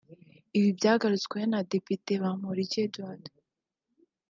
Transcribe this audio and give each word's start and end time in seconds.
Ibi 0.57 0.69
byagarutsweho 0.77 1.45
na 1.53 1.59
Depite 1.71 2.11
Bamporiki 2.21 2.77
Eduard 2.85 3.23